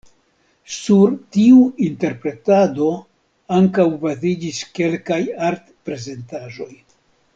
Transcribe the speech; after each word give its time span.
Sur 0.75 1.11
tiu 1.35 1.59
interpretado 1.87 2.87
ankaŭ 3.59 3.87
baziĝis 4.07 4.63
kelkaj 4.81 5.21
art-prezentaĵoj. 5.51 6.73